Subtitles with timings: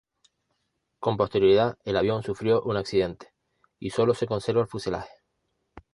[0.99, 3.35] Con posterioridad el avión sufrió un accidente,
[3.77, 5.11] y solo se conserva el fuselaje.